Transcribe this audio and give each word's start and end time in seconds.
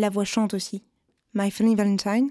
La 0.00 0.08
voix 0.08 0.24
chante 0.24 0.54
aussi. 0.54 0.82
My 1.34 1.50
Funny 1.50 1.74
Valentine, 1.74 2.30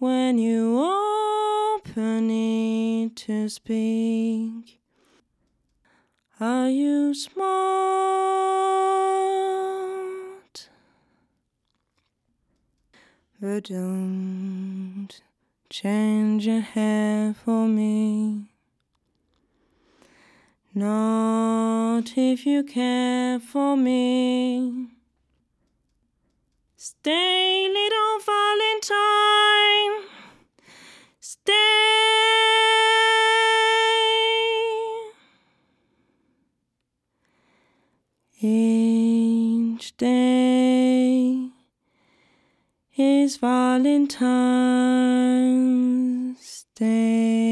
when 0.00 0.38
you 0.38 0.80
open 0.80 2.30
it 2.30 3.14
to 3.14 3.48
speak? 3.50 4.80
Are 6.40 6.70
you 6.70 7.12
smart? 7.12 7.40
But 13.38 13.64
don't 13.64 15.08
change 15.68 16.46
your 16.46 16.60
hair 16.62 17.34
for 17.34 17.68
me. 17.68 18.46
Not 20.74 22.16
if 22.16 22.46
you 22.46 22.62
care 22.62 23.38
for 23.38 23.76
me. 23.76 24.88
Stay, 26.74 27.68
little 27.70 28.19
Each 38.42 39.94
day 39.98 41.50
is 42.96 43.36
Valentine's 43.36 43.84
Day. 46.74 47.49